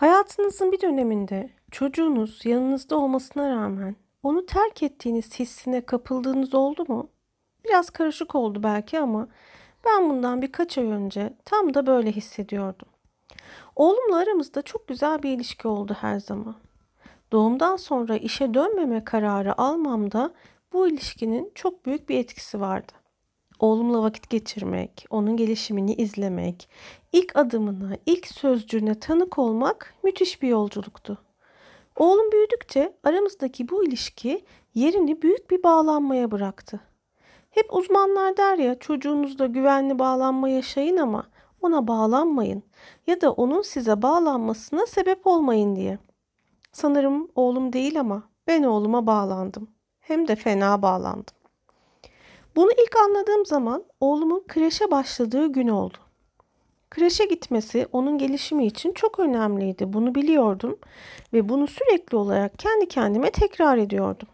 Hayatınızın 0.00 0.72
bir 0.72 0.80
döneminde 0.80 1.50
çocuğunuz 1.70 2.46
yanınızda 2.46 2.96
olmasına 2.96 3.50
rağmen 3.50 3.96
onu 4.22 4.46
terk 4.46 4.82
ettiğiniz 4.82 5.38
hissine 5.38 5.80
kapıldığınız 5.80 6.54
oldu 6.54 6.84
mu? 6.88 7.08
Biraz 7.64 7.90
karışık 7.90 8.34
oldu 8.34 8.62
belki 8.62 9.00
ama 9.00 9.28
ben 9.84 10.10
bundan 10.10 10.42
birkaç 10.42 10.78
ay 10.78 10.84
önce 10.84 11.32
tam 11.44 11.74
da 11.74 11.86
böyle 11.86 12.12
hissediyordum. 12.12 12.88
Oğlumla 13.76 14.16
aramızda 14.16 14.62
çok 14.62 14.88
güzel 14.88 15.22
bir 15.22 15.30
ilişki 15.30 15.68
oldu 15.68 15.96
her 16.00 16.20
zaman. 16.20 16.56
Doğumdan 17.32 17.76
sonra 17.76 18.16
işe 18.16 18.54
dönmeme 18.54 19.04
kararı 19.04 19.60
almamda 19.60 20.32
bu 20.72 20.88
ilişkinin 20.88 21.52
çok 21.54 21.86
büyük 21.86 22.08
bir 22.08 22.18
etkisi 22.18 22.60
vardı. 22.60 22.92
Oğlumla 23.60 24.02
vakit 24.02 24.30
geçirmek, 24.30 25.06
onun 25.10 25.36
gelişimini 25.36 25.94
izlemek, 25.94 26.68
ilk 27.12 27.36
adımına, 27.36 27.96
ilk 28.06 28.26
sözcüğüne 28.26 28.94
tanık 28.94 29.38
olmak 29.38 29.94
müthiş 30.02 30.42
bir 30.42 30.48
yolculuktu. 30.48 31.18
Oğlum 31.96 32.32
büyüdükçe 32.32 32.92
aramızdaki 33.04 33.68
bu 33.68 33.84
ilişki 33.84 34.44
yerini 34.74 35.22
büyük 35.22 35.50
bir 35.50 35.62
bağlanmaya 35.62 36.30
bıraktı. 36.30 36.80
Hep 37.50 37.74
uzmanlar 37.74 38.36
der 38.36 38.58
ya 38.58 38.78
çocuğunuzla 38.78 39.46
güvenli 39.46 39.98
bağlanma 39.98 40.48
yaşayın 40.48 40.96
ama 40.96 41.26
ona 41.62 41.88
bağlanmayın 41.88 42.62
ya 43.06 43.20
da 43.20 43.32
onun 43.32 43.62
size 43.62 44.02
bağlanmasına 44.02 44.86
sebep 44.86 45.26
olmayın 45.26 45.76
diye. 45.76 45.98
Sanırım 46.72 47.28
oğlum 47.34 47.72
değil 47.72 48.00
ama 48.00 48.22
ben 48.46 48.62
oğluma 48.62 49.06
bağlandım. 49.06 49.70
Hem 50.00 50.28
de 50.28 50.36
fena 50.36 50.82
bağlandım. 50.82 51.39
Bunu 52.56 52.70
ilk 52.72 52.96
anladığım 52.96 53.46
zaman 53.46 53.84
oğlumun 54.00 54.44
kreşe 54.48 54.90
başladığı 54.90 55.52
gün 55.52 55.68
oldu. 55.68 55.96
Kreşe 56.90 57.24
gitmesi 57.24 57.86
onun 57.92 58.18
gelişimi 58.18 58.66
için 58.66 58.92
çok 58.92 59.20
önemliydi. 59.20 59.92
Bunu 59.92 60.14
biliyordum 60.14 60.78
ve 61.32 61.48
bunu 61.48 61.66
sürekli 61.66 62.16
olarak 62.16 62.58
kendi 62.58 62.88
kendime 62.88 63.30
tekrar 63.30 63.78
ediyordum. 63.78 64.28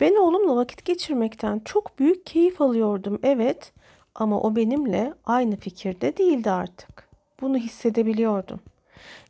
Ben 0.00 0.16
oğlumla 0.16 0.56
vakit 0.56 0.84
geçirmekten 0.84 1.60
çok 1.64 1.98
büyük 1.98 2.26
keyif 2.26 2.60
alıyordum, 2.60 3.18
evet, 3.22 3.72
ama 4.14 4.40
o 4.40 4.56
benimle 4.56 5.14
aynı 5.24 5.56
fikirde 5.56 6.16
değildi 6.16 6.50
artık. 6.50 7.08
Bunu 7.40 7.56
hissedebiliyordum. 7.56 8.60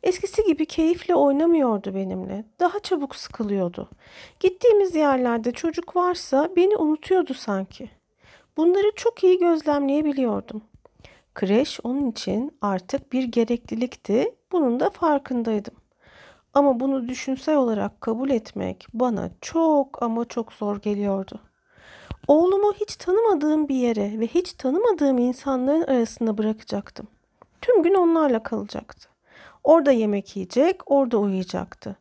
Eskisi 0.03 0.43
gibi 0.43 0.65
keyifle 0.65 1.15
oynamıyordu 1.15 1.95
benimle. 1.95 2.45
Daha 2.59 2.79
çabuk 2.79 3.15
sıkılıyordu. 3.15 3.89
Gittiğimiz 4.39 4.95
yerlerde 4.95 5.51
çocuk 5.51 5.95
varsa 5.95 6.49
beni 6.55 6.77
unutuyordu 6.77 7.33
sanki. 7.33 7.89
Bunları 8.57 8.91
çok 8.95 9.23
iyi 9.23 9.39
gözlemleyebiliyordum. 9.39 10.61
Kreş 11.33 11.79
onun 11.83 12.11
için 12.11 12.57
artık 12.61 13.13
bir 13.13 13.23
gereklilikti. 13.23 14.35
Bunun 14.51 14.79
da 14.79 14.89
farkındaydım. 14.89 15.73
Ama 16.53 16.79
bunu 16.79 17.07
düşünsel 17.07 17.55
olarak 17.55 18.01
kabul 18.01 18.29
etmek 18.29 18.87
bana 18.93 19.29
çok 19.41 20.03
ama 20.03 20.25
çok 20.25 20.53
zor 20.53 20.81
geliyordu. 20.81 21.39
Oğlumu 22.27 22.73
hiç 22.73 22.95
tanımadığım 22.95 23.69
bir 23.69 23.75
yere 23.75 24.19
ve 24.19 24.27
hiç 24.27 24.53
tanımadığım 24.53 25.17
insanların 25.17 25.81
arasında 25.81 26.37
bırakacaktım. 26.37 27.07
Tüm 27.61 27.83
gün 27.83 27.93
onlarla 27.93 28.43
kalacaktı. 28.43 29.12
Orada 29.63 29.91
yemek 29.91 30.35
yiyecek, 30.35 30.91
orada 30.91 31.17
uyuyacaktı. 31.17 31.95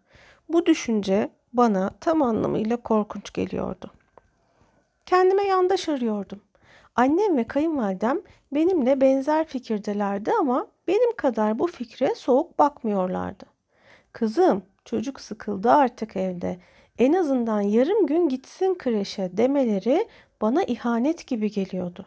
Bu 0.48 0.66
düşünce 0.66 1.30
bana 1.52 1.90
tam 2.00 2.22
anlamıyla 2.22 2.76
korkunç 2.76 3.32
geliyordu. 3.32 3.90
Kendime 5.06 5.42
yandaş 5.42 5.88
arıyordum. 5.88 6.40
Annem 6.96 7.36
ve 7.36 7.44
kayınvalidem 7.44 8.20
benimle 8.52 9.00
benzer 9.00 9.46
fikirdelerdi 9.46 10.32
ama 10.32 10.66
benim 10.88 11.16
kadar 11.16 11.58
bu 11.58 11.66
fikre 11.66 12.14
soğuk 12.14 12.58
bakmıyorlardı. 12.58 13.44
Kızım, 14.12 14.62
çocuk 14.84 15.20
sıkıldı 15.20 15.70
artık 15.70 16.16
evde. 16.16 16.58
En 16.98 17.12
azından 17.12 17.60
yarım 17.60 18.06
gün 18.06 18.28
gitsin 18.28 18.74
kreşe 18.74 19.36
demeleri 19.36 20.08
bana 20.40 20.62
ihanet 20.62 21.26
gibi 21.26 21.50
geliyordu. 21.50 22.06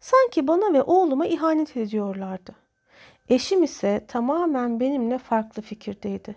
Sanki 0.00 0.48
bana 0.48 0.72
ve 0.72 0.82
oğluma 0.82 1.26
ihanet 1.26 1.76
ediyorlardı. 1.76 2.63
Eşim 3.28 3.62
ise 3.62 4.04
tamamen 4.08 4.80
benimle 4.80 5.18
farklı 5.18 5.62
fikirdeydi. 5.62 6.34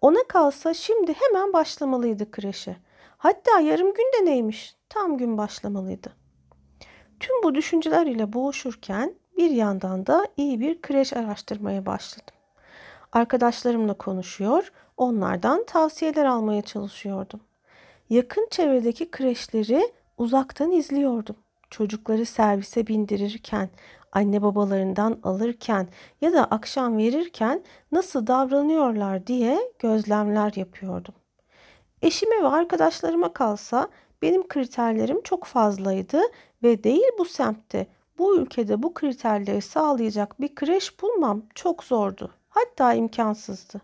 Ona 0.00 0.22
kalsa 0.28 0.74
şimdi 0.74 1.12
hemen 1.12 1.52
başlamalıydı 1.52 2.30
kreşe. 2.30 2.76
Hatta 3.18 3.60
yarım 3.60 3.94
gün 3.94 4.12
de 4.18 4.30
neymiş? 4.30 4.76
Tam 4.88 5.18
gün 5.18 5.38
başlamalıydı. 5.38 6.12
Tüm 7.20 7.42
bu 7.42 7.54
düşünceler 7.54 8.06
ile 8.06 8.32
boğuşurken 8.32 9.14
bir 9.36 9.50
yandan 9.50 10.06
da 10.06 10.26
iyi 10.36 10.60
bir 10.60 10.82
kreş 10.82 11.12
araştırmaya 11.12 11.86
başladım. 11.86 12.34
Arkadaşlarımla 13.12 13.94
konuşuyor, 13.94 14.72
onlardan 14.96 15.64
tavsiyeler 15.66 16.24
almaya 16.24 16.62
çalışıyordum. 16.62 17.40
Yakın 18.10 18.48
çevredeki 18.50 19.10
kreşleri 19.10 19.92
uzaktan 20.18 20.70
izliyordum. 20.70 21.36
Çocukları 21.70 22.26
servise 22.26 22.86
bindirirken, 22.86 23.70
anne 24.12 24.42
babalarından 24.42 25.18
alırken 25.22 25.88
ya 26.20 26.32
da 26.32 26.44
akşam 26.44 26.98
verirken 26.98 27.62
nasıl 27.92 28.26
davranıyorlar 28.26 29.26
diye 29.26 29.72
gözlemler 29.78 30.52
yapıyordum. 30.56 31.14
Eşime 32.02 32.42
ve 32.42 32.48
arkadaşlarıma 32.48 33.32
kalsa 33.32 33.88
benim 34.22 34.48
kriterlerim 34.48 35.22
çok 35.22 35.44
fazlaydı 35.44 36.20
ve 36.62 36.84
değil 36.84 37.10
bu 37.18 37.24
semtte, 37.24 37.86
bu 38.18 38.36
ülkede 38.36 38.82
bu 38.82 38.94
kriterleri 38.94 39.60
sağlayacak 39.60 40.40
bir 40.40 40.54
kreş 40.54 41.02
bulmam 41.02 41.42
çok 41.54 41.84
zordu. 41.84 42.30
Hatta 42.48 42.94
imkansızdı. 42.94 43.80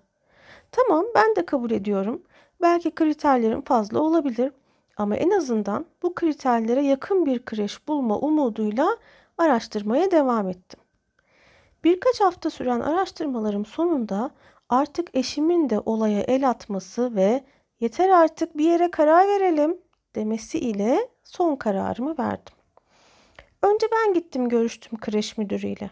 Tamam 0.73 1.05
ben 1.15 1.37
de 1.37 1.47
kabul 1.47 1.71
ediyorum. 1.71 2.23
Belki 2.63 2.91
kriterlerim 2.91 3.63
fazla 3.63 4.01
olabilir 4.01 4.53
ama 4.97 5.17
en 5.17 5.31
azından 5.31 5.87
bu 6.03 6.15
kriterlere 6.15 6.83
yakın 6.83 7.27
bir 7.27 7.45
kreş 7.45 7.89
bulma 7.89 8.19
umuduyla 8.19 8.97
araştırmaya 9.39 10.11
devam 10.11 10.49
ettim. 10.49 10.81
Birkaç 11.85 12.21
hafta 12.21 12.51
süren 12.51 12.81
araştırmalarım 12.81 13.67
sonunda 13.67 14.31
artık 14.69 15.11
eşimin 15.15 15.71
de 15.71 15.81
olaya 15.81 16.21
el 16.21 16.51
atması 16.51 17.17
ve 17.17 17.45
yeter 17.81 18.09
artık 18.09 18.57
bir 18.57 18.65
yere 18.65 18.91
karar 18.91 19.29
verelim 19.29 19.79
demesi 20.15 20.59
ile 20.59 21.09
son 21.25 21.57
kararımı 21.57 22.19
verdim. 22.19 22.55
Önce 23.63 23.87
ben 23.93 24.15
gittim 24.15 24.49
görüştüm 24.49 24.99
kreş 25.01 25.39
müdürüyle. 25.39 25.91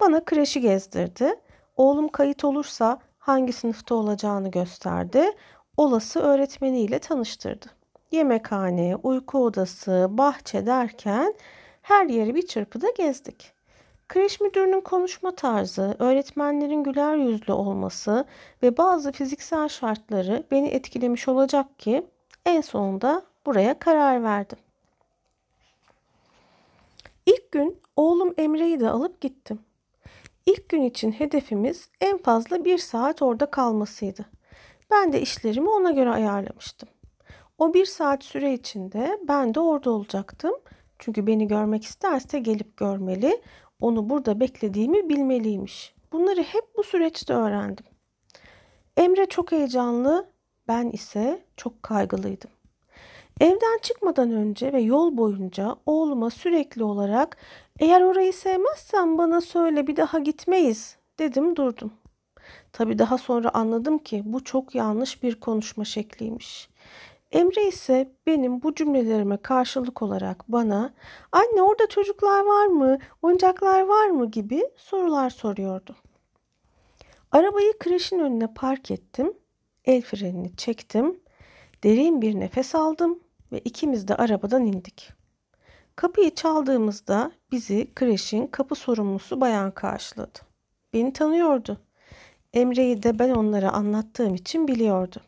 Bana 0.00 0.24
kreşi 0.24 0.60
gezdirdi. 0.60 1.34
Oğlum 1.76 2.08
kayıt 2.08 2.44
olursa 2.44 2.98
hangi 3.18 3.52
sınıfta 3.52 3.94
olacağını 3.94 4.50
gösterdi. 4.50 5.32
Olası 5.76 6.20
öğretmeniyle 6.20 6.98
tanıştırdı. 6.98 7.66
Yemekhane, 8.12 8.96
uyku 9.02 9.44
odası, 9.44 10.06
bahçe 10.10 10.66
derken 10.66 11.34
her 11.82 12.06
yeri 12.06 12.34
bir 12.34 12.46
çırpıda 12.46 12.90
gezdik. 12.90 13.52
Kreş 14.08 14.40
müdürünün 14.40 14.80
konuşma 14.80 15.34
tarzı, 15.34 15.96
öğretmenlerin 15.98 16.84
güler 16.84 17.16
yüzlü 17.16 17.52
olması 17.52 18.24
ve 18.62 18.76
bazı 18.76 19.12
fiziksel 19.12 19.68
şartları 19.68 20.44
beni 20.50 20.68
etkilemiş 20.68 21.28
olacak 21.28 21.78
ki 21.78 22.06
en 22.46 22.60
sonunda 22.60 23.22
buraya 23.46 23.78
karar 23.78 24.22
verdim. 24.22 24.58
İlk 27.26 27.52
gün 27.52 27.80
oğlum 27.96 28.34
Emre'yi 28.38 28.80
de 28.80 28.90
alıp 28.90 29.20
gittim. 29.20 29.60
İlk 30.46 30.68
gün 30.68 30.82
için 30.82 31.12
hedefimiz 31.12 31.88
en 32.00 32.18
fazla 32.18 32.64
bir 32.64 32.78
saat 32.78 33.22
orada 33.22 33.46
kalmasıydı. 33.46 34.24
Ben 34.90 35.12
de 35.12 35.20
işlerimi 35.20 35.70
ona 35.70 35.90
göre 35.90 36.10
ayarlamıştım. 36.10 36.88
O 37.58 37.74
bir 37.74 37.86
saat 37.86 38.24
süre 38.24 38.52
içinde 38.52 39.18
ben 39.28 39.54
de 39.54 39.60
orada 39.60 39.90
olacaktım. 39.90 40.54
Çünkü 41.00 41.26
beni 41.26 41.48
görmek 41.48 41.84
isterse 41.84 42.38
gelip 42.38 42.76
görmeli, 42.76 43.42
onu 43.80 44.10
burada 44.10 44.40
beklediğimi 44.40 45.08
bilmeliymiş. 45.08 45.94
Bunları 46.12 46.42
hep 46.42 46.64
bu 46.76 46.82
süreçte 46.82 47.34
öğrendim. 47.34 47.84
Emre 48.96 49.26
çok 49.26 49.52
heyecanlı, 49.52 50.30
ben 50.68 50.90
ise 50.90 51.44
çok 51.56 51.82
kaygılıydım. 51.82 52.50
Evden 53.40 53.78
çıkmadan 53.82 54.30
önce 54.30 54.72
ve 54.72 54.80
yol 54.80 55.16
boyunca 55.16 55.76
oğluma 55.86 56.30
sürekli 56.30 56.84
olarak 56.84 57.36
eğer 57.78 58.00
orayı 58.00 58.32
sevmezsen 58.32 59.18
bana 59.18 59.40
söyle 59.40 59.86
bir 59.86 59.96
daha 59.96 60.18
gitmeyiz 60.18 60.96
dedim 61.18 61.56
durdum. 61.56 61.92
Tabii 62.72 62.98
daha 62.98 63.18
sonra 63.18 63.50
anladım 63.54 63.98
ki 63.98 64.22
bu 64.24 64.44
çok 64.44 64.74
yanlış 64.74 65.22
bir 65.22 65.40
konuşma 65.40 65.84
şekliymiş. 65.84 66.68
Emre 67.32 67.68
ise 67.68 68.12
benim 68.26 68.62
bu 68.62 68.74
cümlelerime 68.74 69.36
karşılık 69.36 70.02
olarak 70.02 70.44
bana 70.48 70.94
anne 71.32 71.62
orada 71.62 71.88
çocuklar 71.88 72.44
var 72.44 72.66
mı, 72.66 72.98
oyuncaklar 73.22 73.80
var 73.80 74.06
mı 74.06 74.30
gibi 74.30 74.62
sorular 74.76 75.30
soruyordu. 75.30 75.96
Arabayı 77.32 77.78
kreşin 77.78 78.18
önüne 78.18 78.54
park 78.54 78.90
ettim, 78.90 79.32
el 79.84 80.02
frenini 80.02 80.56
çektim, 80.56 81.20
derin 81.84 82.22
bir 82.22 82.40
nefes 82.40 82.74
aldım 82.74 83.20
ve 83.52 83.58
ikimiz 83.58 84.08
de 84.08 84.16
arabadan 84.16 84.64
indik. 84.64 85.12
Kapıyı 85.96 86.34
çaldığımızda 86.34 87.32
bizi 87.52 87.94
kreşin 87.94 88.46
kapı 88.46 88.74
sorumlusu 88.74 89.40
bayan 89.40 89.70
karşıladı. 89.70 90.38
Beni 90.92 91.12
tanıyordu. 91.12 91.80
Emre'yi 92.52 93.02
de 93.02 93.18
ben 93.18 93.30
onlara 93.30 93.70
anlattığım 93.70 94.34
için 94.34 94.68
biliyordu. 94.68 95.20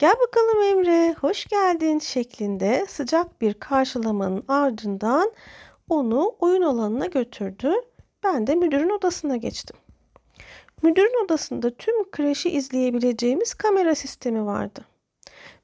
Gel 0.00 0.14
bakalım 0.26 0.62
Emre, 0.62 1.14
hoş 1.20 1.46
geldin 1.46 1.98
şeklinde 1.98 2.86
sıcak 2.88 3.40
bir 3.40 3.54
karşılamanın 3.54 4.44
ardından 4.48 5.32
onu 5.88 6.36
oyun 6.40 6.62
alanına 6.62 7.06
götürdü. 7.06 7.72
Ben 8.24 8.46
de 8.46 8.54
müdürün 8.54 8.90
odasına 8.90 9.36
geçtim. 9.36 9.76
Müdürün 10.82 11.24
odasında 11.24 11.70
tüm 11.70 12.10
kreşi 12.10 12.50
izleyebileceğimiz 12.50 13.54
kamera 13.54 13.94
sistemi 13.94 14.46
vardı. 14.46 14.84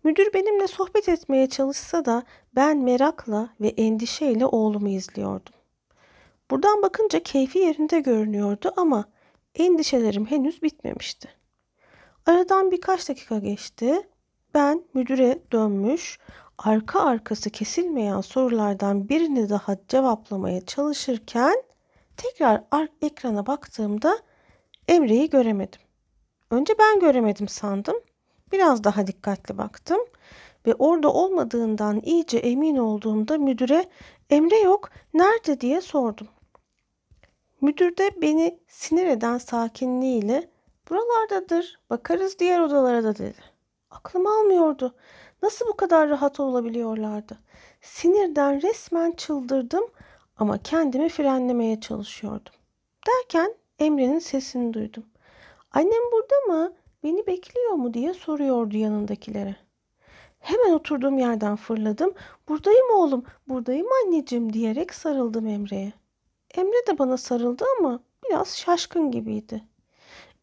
Müdür 0.04 0.32
benimle 0.34 0.66
sohbet 0.66 1.08
etmeye 1.08 1.48
çalışsa 1.48 2.04
da 2.04 2.22
ben 2.56 2.78
merakla 2.78 3.48
ve 3.60 3.68
endişeyle 3.68 4.46
oğlumu 4.46 4.88
izliyordum. 4.88 5.54
Buradan 6.50 6.82
bakınca 6.82 7.22
keyfi 7.22 7.58
yerinde 7.58 8.00
görünüyordu 8.00 8.72
ama 8.76 9.04
endişelerim 9.54 10.26
henüz 10.26 10.62
bitmemişti. 10.62 11.28
Aradan 12.26 12.70
birkaç 12.70 13.08
dakika 13.08 13.38
geçti. 13.38 14.08
Ben 14.56 14.84
müdüre 14.94 15.38
dönmüş, 15.52 16.18
arka 16.58 17.00
arkası 17.00 17.50
kesilmeyen 17.50 18.20
sorulardan 18.20 19.08
birini 19.08 19.48
daha 19.48 19.76
cevaplamaya 19.88 20.66
çalışırken 20.66 21.62
tekrar 22.16 22.62
ekrana 23.02 23.46
baktığımda 23.46 24.18
Emre'yi 24.88 25.30
göremedim. 25.30 25.80
Önce 26.50 26.74
ben 26.78 27.00
göremedim 27.00 27.48
sandım. 27.48 27.96
Biraz 28.52 28.84
daha 28.84 29.06
dikkatli 29.06 29.58
baktım 29.58 29.98
ve 30.66 30.74
orada 30.74 31.12
olmadığından 31.12 32.00
iyice 32.04 32.38
emin 32.38 32.76
olduğumda 32.76 33.38
müdüre 33.38 33.84
Emre 34.30 34.58
yok, 34.58 34.90
nerede 35.14 35.60
diye 35.60 35.80
sordum. 35.80 36.28
Müdür 37.60 37.96
de 37.96 38.10
beni 38.22 38.58
sinir 38.68 39.06
eden 39.06 39.38
sakinliğiyle 39.38 40.50
buralardadır, 40.90 41.78
bakarız 41.90 42.38
diğer 42.38 42.60
odalara 42.60 43.04
da 43.04 43.18
dedi. 43.18 43.55
Aklım 43.96 44.26
almıyordu. 44.26 44.94
Nasıl 45.42 45.66
bu 45.66 45.76
kadar 45.76 46.08
rahat 46.08 46.40
olabiliyorlardı? 46.40 47.38
Sinirden 47.80 48.62
resmen 48.62 49.12
çıldırdım 49.12 49.84
ama 50.38 50.58
kendimi 50.62 51.08
frenlemeye 51.08 51.80
çalışıyordum. 51.80 52.52
Derken 53.06 53.54
Emre'nin 53.78 54.18
sesini 54.18 54.74
duydum. 54.74 55.06
Annem 55.72 56.12
burada 56.12 56.54
mı? 56.54 56.72
Beni 57.04 57.26
bekliyor 57.26 57.72
mu 57.72 57.94
diye 57.94 58.14
soruyordu 58.14 58.76
yanındakilere. 58.76 59.56
Hemen 60.38 60.72
oturduğum 60.72 61.18
yerden 61.18 61.56
fırladım. 61.56 62.14
Buradayım 62.48 62.90
oğlum, 62.94 63.24
buradayım 63.48 63.86
anneciğim 64.04 64.52
diyerek 64.52 64.94
sarıldım 64.94 65.46
Emre'ye. 65.46 65.92
Emre 66.54 66.86
de 66.88 66.98
bana 66.98 67.16
sarıldı 67.16 67.64
ama 67.78 68.00
biraz 68.28 68.58
şaşkın 68.58 69.10
gibiydi. 69.10 69.64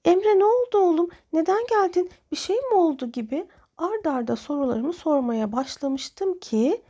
Emre 0.06 0.40
ne 0.40 0.46
oldu 0.46 0.78
oğlum? 0.78 1.10
Neden 1.34 1.66
geldin? 1.70 2.10
Bir 2.32 2.38
şey 2.38 2.56
mi 2.56 2.74
oldu 2.74 3.12
gibi 3.12 3.48
ard 3.78 4.06
arda 4.06 4.36
sorularımı 4.36 4.94
sormaya 4.94 5.52
başlamıştım 5.52 6.40
ki 6.40 6.82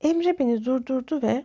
Emre 0.00 0.38
beni 0.38 0.64
durdurdu 0.64 1.22
ve 1.22 1.44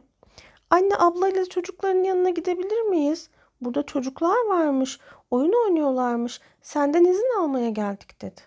Anne 0.69 0.95
ablayla 0.97 1.45
çocukların 1.45 2.03
yanına 2.03 2.29
gidebilir 2.29 2.81
miyiz? 2.81 3.29
Burada 3.61 3.83
çocuklar 3.83 4.45
varmış, 4.47 4.99
oyun 5.31 5.53
oynuyorlarmış. 5.65 6.41
Senden 6.61 7.05
izin 7.05 7.39
almaya 7.39 7.69
geldik 7.69 8.21
dedi. 8.21 8.41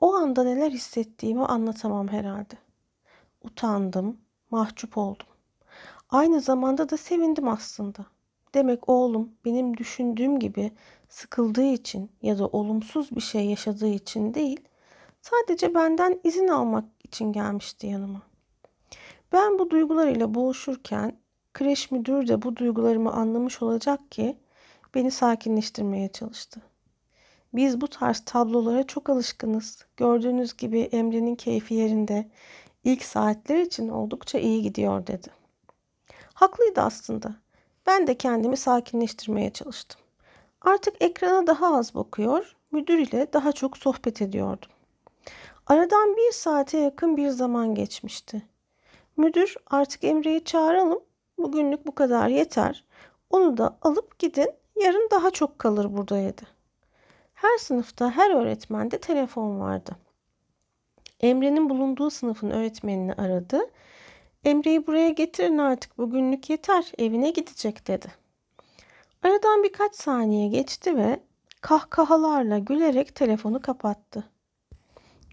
O 0.00 0.14
anda 0.14 0.44
neler 0.44 0.70
hissettiğimi 0.70 1.44
anlatamam 1.44 2.08
herhalde. 2.08 2.54
Utandım, 3.42 4.20
mahcup 4.50 4.98
oldum. 4.98 5.26
Aynı 6.10 6.40
zamanda 6.40 6.88
da 6.88 6.96
sevindim 6.96 7.48
aslında. 7.48 8.06
Demek 8.54 8.88
oğlum 8.88 9.32
benim 9.44 9.76
düşündüğüm 9.76 10.38
gibi 10.38 10.72
sıkıldığı 11.08 11.72
için 11.72 12.10
ya 12.22 12.38
da 12.38 12.46
olumsuz 12.46 13.16
bir 13.16 13.20
şey 13.20 13.46
yaşadığı 13.46 13.88
için 13.88 14.34
değil, 14.34 14.60
sadece 15.22 15.74
benden 15.74 16.20
izin 16.24 16.48
almak 16.48 16.84
için 17.04 17.32
gelmişti 17.32 17.86
yanıma. 17.86 18.22
Ben 19.32 19.58
bu 19.58 19.70
duygularıyla 19.70 20.34
boğuşurken 20.34 21.18
kreş 21.54 21.90
müdürü 21.90 22.28
de 22.28 22.42
bu 22.42 22.56
duygularımı 22.56 23.12
anlamış 23.12 23.62
olacak 23.62 24.10
ki 24.10 24.36
beni 24.94 25.10
sakinleştirmeye 25.10 26.08
çalıştı. 26.08 26.60
Biz 27.54 27.80
bu 27.80 27.88
tarz 27.88 28.20
tablolara 28.24 28.86
çok 28.86 29.10
alışkınız. 29.10 29.86
Gördüğünüz 29.96 30.56
gibi 30.56 30.80
Emre'nin 30.80 31.34
keyfi 31.34 31.74
yerinde. 31.74 32.28
İlk 32.84 33.04
saatler 33.04 33.58
için 33.60 33.88
oldukça 33.88 34.38
iyi 34.38 34.62
gidiyor 34.62 35.06
dedi. 35.06 35.28
Haklıydı 36.34 36.80
aslında. 36.80 37.34
Ben 37.88 38.06
de 38.06 38.18
kendimi 38.18 38.56
sakinleştirmeye 38.56 39.50
çalıştım. 39.50 40.00
Artık 40.60 41.02
ekrana 41.02 41.46
daha 41.46 41.76
az 41.76 41.94
bakıyor, 41.94 42.56
müdür 42.70 42.98
ile 42.98 43.32
daha 43.32 43.52
çok 43.52 43.76
sohbet 43.76 44.22
ediyordum. 44.22 44.70
Aradan 45.66 46.16
bir 46.16 46.32
saate 46.32 46.78
yakın 46.78 47.16
bir 47.16 47.28
zaman 47.28 47.74
geçmişti. 47.74 48.42
Müdür 49.16 49.56
artık 49.66 50.04
Emre'yi 50.04 50.44
çağıralım. 50.44 51.00
Bugünlük 51.38 51.86
bu 51.86 51.94
kadar 51.94 52.28
yeter. 52.28 52.84
Onu 53.30 53.56
da 53.56 53.78
alıp 53.82 54.18
gidin. 54.18 54.50
Yarın 54.76 55.08
daha 55.10 55.30
çok 55.30 55.58
kalır 55.58 55.96
burada 55.96 56.16
dedi. 56.16 56.42
Her 57.34 57.58
sınıfta 57.58 58.10
her 58.10 58.30
öğretmende 58.30 58.98
telefon 58.98 59.60
vardı. 59.60 59.96
Emre'nin 61.20 61.70
bulunduğu 61.70 62.10
sınıfın 62.10 62.50
öğretmenini 62.50 63.14
aradı. 63.14 63.60
Emre'yi 64.48 64.86
buraya 64.86 65.10
getirin 65.10 65.58
artık 65.58 65.98
bugünlük 65.98 66.50
yeter 66.50 66.92
evine 66.98 67.30
gidecek 67.30 67.86
dedi. 67.86 68.06
Aradan 69.22 69.62
birkaç 69.62 69.94
saniye 69.94 70.48
geçti 70.48 70.96
ve 70.96 71.20
kahkahalarla 71.60 72.58
gülerek 72.58 73.14
telefonu 73.14 73.62
kapattı. 73.62 74.24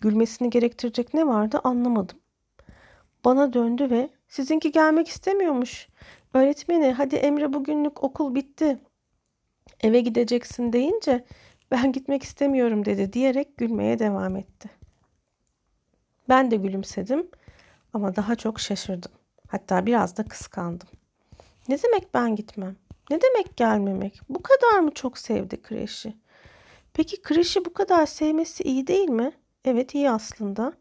Gülmesini 0.02 0.50
gerektirecek 0.50 1.14
ne 1.14 1.28
vardı 1.28 1.62
anlamadım. 1.64 2.18
Bana 3.26 3.54
döndü 3.54 3.90
ve 3.90 4.10
sizinki 4.28 4.72
gelmek 4.72 5.08
istemiyormuş. 5.08 5.88
Öğretmeni 6.34 6.92
hadi 6.92 7.16
Emre 7.16 7.54
bugünlük 7.54 8.04
okul 8.04 8.36
bitti. 8.36 8.80
Eve 9.82 10.00
gideceksin 10.00 10.74
deyince 10.74 11.26
ben 11.72 11.92
gitmek 11.92 12.24
istemiyorum 12.24 12.86
dedi 12.86 13.14
diyerek 13.14 13.58
gülmeye 13.58 14.00
devam 14.00 14.36
etti. 14.36 14.70
Ben 16.30 16.52
de 16.52 16.56
gülümsedim 16.56 17.28
ama 17.96 18.16
daha 18.16 18.36
çok 18.36 18.60
şaşırdım. 18.60 19.12
Hatta 19.48 19.86
biraz 19.86 20.18
da 20.18 20.24
kıskandım. 20.24 20.88
Ne 21.68 21.84
demek 21.84 22.14
ben 22.14 22.36
gitmem? 22.36 22.76
Ne 23.10 23.22
demek 23.22 23.58
gelmemek? 23.58 24.20
Bu 24.30 24.42
kadar 24.44 24.80
mı 24.80 24.92
çok 24.94 25.18
sevdi 25.18 25.62
kreşi? 25.62 26.14
Peki 26.94 27.22
kreşi 27.22 27.66
bu 27.66 27.74
kadar 27.74 28.06
sevmesi 28.06 28.64
iyi 28.64 28.88
değil 28.88 29.10
mi? 29.10 29.32
Evet 29.66 29.96
iyi 29.96 30.12
aslında. 30.12 30.74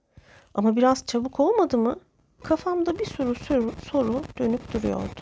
Ama 0.54 0.76
biraz 0.76 1.06
çabuk 1.06 1.40
olmadı 1.40 1.78
mı? 1.78 2.00
Kafamda 2.42 2.98
bir 2.98 3.06
sürü 3.06 3.34
soru, 3.34 3.72
soru 3.90 4.22
dönüp 4.38 4.72
duruyordu. 4.72 5.20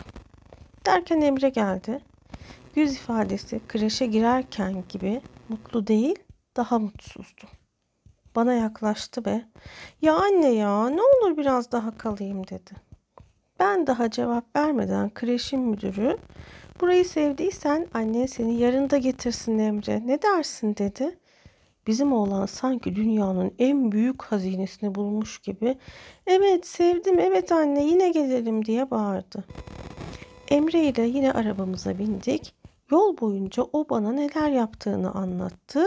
Derken 0.87 1.21
Emre 1.21 1.49
geldi. 1.49 2.01
Yüz 2.75 2.93
ifadesi 2.93 3.61
kreşe 3.69 4.07
girerken 4.07 4.85
gibi 4.89 5.21
mutlu 5.49 5.87
değil, 5.87 6.17
daha 6.57 6.79
mutsuzdu. 6.79 7.43
Bana 8.37 8.55
yaklaştı 8.55 9.25
ve 9.27 9.43
"Ya 10.03 10.15
anne 10.15 10.49
ya, 10.49 10.89
ne 10.89 11.01
olur 11.03 11.37
biraz 11.37 11.73
daha 11.73 11.99
kalayım." 11.99 12.47
dedi. 12.47 12.71
Ben 13.61 13.87
daha 13.87 14.11
cevap 14.11 14.57
vermeden 14.57 15.15
kreşin 15.15 15.61
müdürü 15.61 16.17
"Burayı 16.81 17.05
sevdiysen 17.05 17.87
annen 17.95 18.27
seni 18.27 18.55
yarın 18.55 18.91
da 18.91 18.97
getirsin 18.97 19.59
Emre. 19.59 20.07
Ne 20.07 20.23
dersin?" 20.23 20.77
dedi. 20.77 21.19
Bizim 21.87 22.13
oğlan 22.13 22.47
sanki 22.47 22.97
dünyanın 22.97 23.55
en 23.59 23.93
büyük 23.93 24.23
hazinesini 24.23 24.95
bulmuş 24.95 25.39
gibi 25.39 25.79
evet 26.27 26.67
sevdim 26.67 27.19
evet 27.19 27.53
anne 27.53 27.85
yine 27.85 28.09
gelelim 28.09 28.65
diye 28.65 28.91
bağırdı. 28.91 29.45
Emre 30.49 30.81
ile 30.85 31.03
yine 31.03 31.33
arabamıza 31.33 31.99
bindik. 31.99 32.55
Yol 32.91 33.19
boyunca 33.19 33.63
o 33.73 33.89
bana 33.91 34.13
neler 34.13 34.49
yaptığını 34.51 35.15
anlattı. 35.15 35.85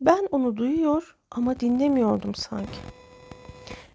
Ben 0.00 0.28
onu 0.30 0.56
duyuyor 0.56 1.16
ama 1.34 1.60
dinlemiyordum 1.60 2.34
sanki. 2.34 2.78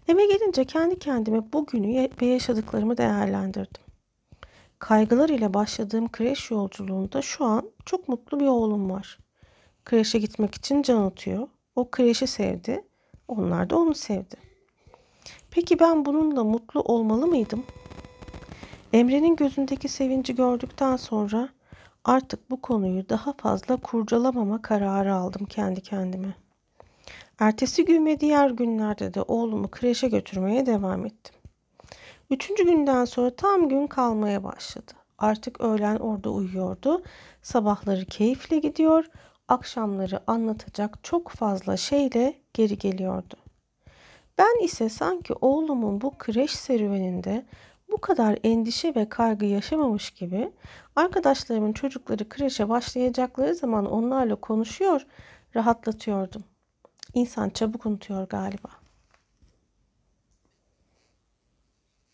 Eve 0.08 0.26
gelince 0.26 0.64
kendi 0.64 0.98
kendime 0.98 1.52
bugünü 1.52 2.08
ve 2.22 2.26
yaşadıklarımı 2.26 2.96
değerlendirdim. 2.96 3.82
Kaygılar 4.78 5.28
ile 5.28 5.54
başladığım 5.54 6.12
kreş 6.12 6.50
yolculuğunda 6.50 7.22
şu 7.22 7.44
an 7.44 7.70
çok 7.86 8.08
mutlu 8.08 8.40
bir 8.40 8.46
oğlum 8.46 8.90
var. 8.90 9.18
Kreşe 9.84 10.18
gitmek 10.18 10.54
için 10.54 10.82
can 10.82 11.02
atıyor. 11.02 11.48
O 11.76 11.90
kreşi 11.90 12.26
sevdi. 12.26 12.84
Onlar 13.28 13.70
da 13.70 13.78
onu 13.78 13.94
sevdi. 13.94 14.36
Peki 15.50 15.80
ben 15.80 16.04
bununla 16.04 16.44
mutlu 16.44 16.80
olmalı 16.80 17.26
mıydım? 17.26 17.64
Emre'nin 18.92 19.36
gözündeki 19.36 19.88
sevinci 19.88 20.34
gördükten 20.34 20.96
sonra 20.96 21.48
artık 22.04 22.50
bu 22.50 22.60
konuyu 22.60 23.08
daha 23.08 23.32
fazla 23.32 23.76
kurcalamama 23.76 24.62
kararı 24.62 25.14
aldım 25.14 25.46
kendi 25.46 25.80
kendime. 25.80 26.34
Ertesi 27.40 27.84
gün 27.84 28.06
ve 28.06 28.20
diğer 28.20 28.50
günlerde 28.50 29.14
de 29.14 29.22
oğlumu 29.22 29.70
kreşe 29.70 30.08
götürmeye 30.08 30.66
devam 30.66 31.06
ettim. 31.06 31.34
Üçüncü 32.30 32.64
günden 32.64 33.04
sonra 33.04 33.36
tam 33.36 33.68
gün 33.68 33.86
kalmaya 33.86 34.44
başladı. 34.44 34.92
Artık 35.18 35.60
öğlen 35.60 35.96
orada 35.96 36.30
uyuyordu. 36.30 37.02
Sabahları 37.42 38.04
keyifle 38.04 38.58
gidiyor, 38.58 39.04
akşamları 39.48 40.20
anlatacak 40.26 41.04
çok 41.04 41.28
fazla 41.28 41.76
şeyle 41.76 42.34
geri 42.54 42.78
geliyordu. 42.78 43.36
Ben 44.38 44.64
ise 44.64 44.88
sanki 44.88 45.34
oğlumun 45.40 46.00
bu 46.00 46.18
kreş 46.18 46.50
serüveninde 46.50 47.46
bu 47.90 48.00
kadar 48.00 48.38
endişe 48.44 48.94
ve 48.94 49.08
kaygı 49.08 49.46
yaşamamış 49.46 50.10
gibi 50.10 50.52
arkadaşlarımın 50.96 51.72
çocukları 51.72 52.28
kreşe 52.28 52.68
başlayacakları 52.68 53.54
zaman 53.54 53.86
onlarla 53.86 54.34
konuşuyor, 54.34 55.06
rahatlatıyordum. 55.56 56.44
İnsan 57.14 57.50
çabuk 57.50 57.86
unutuyor 57.86 58.28
galiba. 58.28 58.79